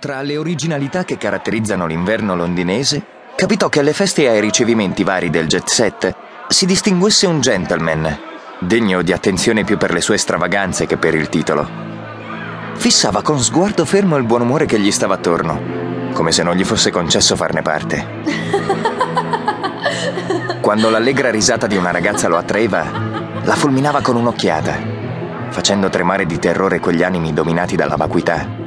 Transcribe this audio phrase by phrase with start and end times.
[0.00, 5.28] Tra le originalità che caratterizzano l'inverno londinese, capitò che alle feste e ai ricevimenti vari
[5.28, 6.16] del jet set
[6.48, 8.18] si distinguesse un gentleman,
[8.60, 11.68] degno di attenzione più per le sue stravaganze che per il titolo.
[12.76, 15.60] Fissava con sguardo fermo il buon umore che gli stava attorno,
[16.14, 18.06] come se non gli fosse concesso farne parte.
[20.62, 22.86] Quando l'allegra risata di una ragazza lo attraeva,
[23.42, 24.78] la fulminava con un'occhiata,
[25.50, 28.59] facendo tremare di terrore quegli animi dominati dalla vacuità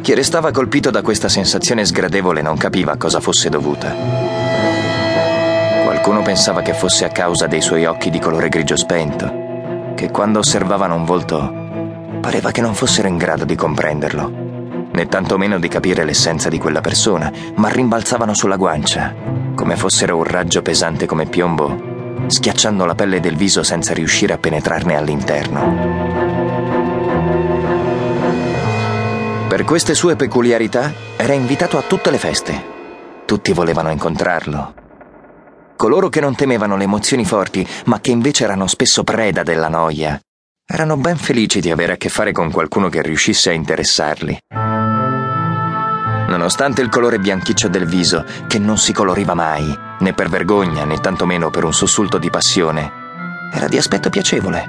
[0.00, 3.94] chi restava colpito da questa sensazione sgradevole non capiva a cosa fosse dovuta.
[5.84, 10.40] Qualcuno pensava che fosse a causa dei suoi occhi di colore grigio spento, che quando
[10.40, 11.64] osservavano un volto
[12.20, 14.30] pareva che non fossero in grado di comprenderlo,
[14.92, 19.14] né tantomeno di capire l'essenza di quella persona, ma rimbalzavano sulla guancia,
[19.54, 24.38] come fossero un raggio pesante come piombo, schiacciando la pelle del viso senza riuscire a
[24.38, 26.25] penetrarne all'interno.
[29.48, 32.74] Per queste sue peculiarità era invitato a tutte le feste.
[33.26, 34.74] Tutti volevano incontrarlo.
[35.76, 40.18] Coloro che non temevano le emozioni forti, ma che invece erano spesso preda della noia,
[40.66, 44.36] erano ben felici di avere a che fare con qualcuno che riuscisse a interessarli.
[46.26, 50.98] Nonostante il colore bianchiccio del viso, che non si coloriva mai, né per vergogna né
[50.98, 52.90] tantomeno per un sussulto di passione,
[53.52, 54.68] era di aspetto piacevole.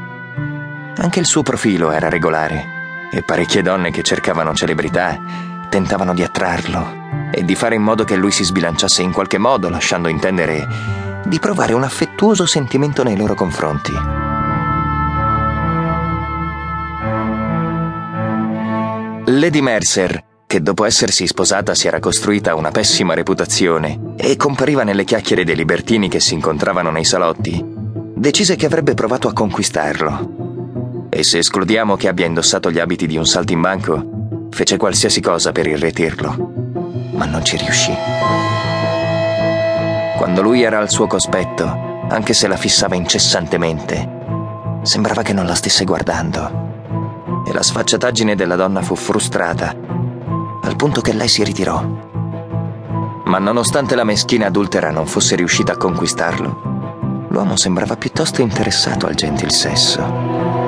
[0.97, 2.76] Anche il suo profilo era regolare
[3.11, 5.19] e parecchie donne che cercavano celebrità
[5.69, 9.69] tentavano di attrarlo e di fare in modo che lui si sbilanciasse in qualche modo,
[9.69, 10.67] lasciando intendere
[11.25, 13.91] di provare un affettuoso sentimento nei loro confronti.
[19.25, 25.03] Lady Mercer, che dopo essersi sposata si era costruita una pessima reputazione e compariva nelle
[25.03, 27.61] chiacchiere dei libertini che si incontravano nei salotti,
[28.15, 30.46] decise che avrebbe provato a conquistarlo
[31.09, 35.67] e se escludiamo che abbia indossato gli abiti di un saltimbanco, fece qualsiasi cosa per
[35.67, 36.53] irretirlo,
[37.11, 37.93] ma non ci riuscì.
[40.17, 44.15] Quando lui era al suo cospetto, anche se la fissava incessantemente,
[44.81, 46.65] sembrava che non la stesse guardando.
[47.45, 49.75] E la sfacciataggine della donna fu frustrata,
[50.61, 51.81] al punto che lei si ritirò.
[53.25, 59.15] Ma nonostante la meschina adultera non fosse riuscita a conquistarlo, l'uomo sembrava piuttosto interessato al
[59.15, 60.66] gentil sesso.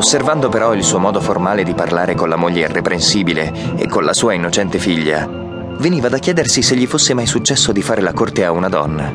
[0.00, 4.14] Osservando però il suo modo formale di parlare con la moglie irreprensibile e con la
[4.14, 5.28] sua innocente figlia,
[5.76, 9.12] veniva da chiedersi se gli fosse mai successo di fare la corte a una donna.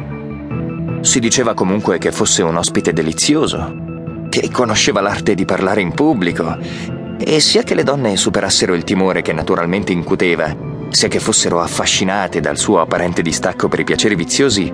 [1.01, 6.55] Si diceva comunque che fosse un ospite delizioso, che conosceva l'arte di parlare in pubblico,
[7.17, 10.55] e sia che le donne superassero il timore che naturalmente incuteva,
[10.89, 14.71] sia che fossero affascinate dal suo apparente distacco per i piaceri viziosi,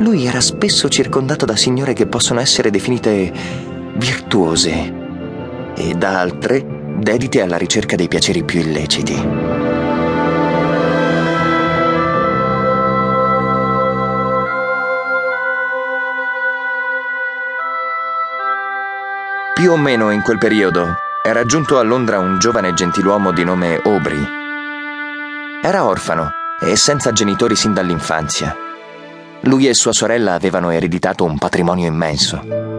[0.00, 3.32] lui era spesso circondato da signore che possono essere definite
[3.94, 4.97] virtuose
[5.78, 6.64] e da altre
[6.98, 9.14] dedite alla ricerca dei piaceri più illeciti.
[19.54, 23.80] Più o meno in quel periodo era giunto a Londra un giovane gentiluomo di nome
[23.84, 24.24] Aubrey.
[25.62, 28.56] Era orfano e senza genitori sin dall'infanzia.
[29.42, 32.77] Lui e sua sorella avevano ereditato un patrimonio immenso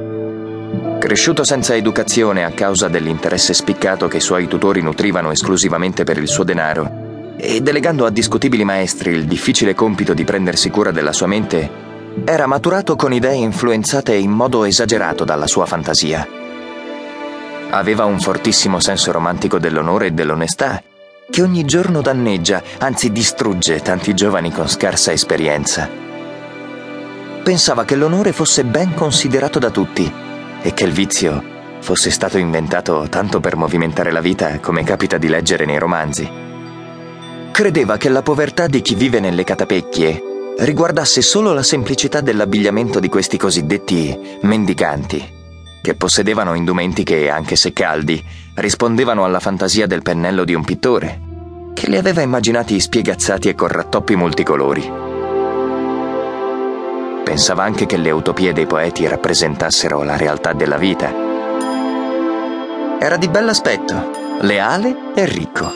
[1.00, 6.28] Cresciuto senza educazione a causa dell'interesse spiccato che i suoi tutori nutrivano esclusivamente per il
[6.28, 11.28] suo denaro, e delegando a discutibili maestri il difficile compito di prendersi cura della sua
[11.28, 11.88] mente,
[12.26, 16.28] era maturato con idee influenzate in modo esagerato dalla sua fantasia.
[17.70, 20.84] Aveva un fortissimo senso romantico dell'onore e dell'onestà,
[21.30, 25.88] che ogni giorno danneggia, anzi distrugge tanti giovani con scarsa esperienza.
[27.42, 30.28] Pensava che l'onore fosse ben considerato da tutti
[30.62, 31.42] e che il vizio
[31.82, 36.30] fosse stato inventato tanto per movimentare la vita come capita di leggere nei romanzi.
[37.52, 40.24] Credeva che la povertà di chi vive nelle catapecchie
[40.60, 45.38] riguardasse solo la semplicità dell'abbigliamento di questi cosiddetti mendicanti,
[45.82, 48.22] che possedevano indumenti che, anche se caldi,
[48.56, 51.22] rispondevano alla fantasia del pennello di un pittore,
[51.74, 55.09] che li aveva immaginati spiegazzati e con rattoppi multicolori.
[57.30, 61.14] Pensava anche che le utopie dei poeti rappresentassero la realtà della vita.
[63.00, 65.72] Era di bell'aspetto, leale e ricco.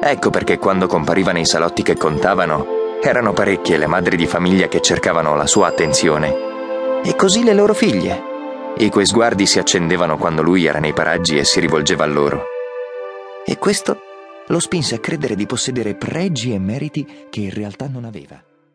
[0.00, 4.80] Ecco perché quando compariva nei salotti che contavano, erano parecchie le madri di famiglia che
[4.80, 6.34] cercavano la sua attenzione.
[7.04, 8.22] E così le loro figlie,
[8.78, 12.44] i cui sguardi si accendevano quando lui era nei paraggi e si rivolgeva a loro.
[13.44, 14.00] E questo
[14.46, 18.42] lo spinse a credere di possedere pregi e meriti che in realtà non aveva.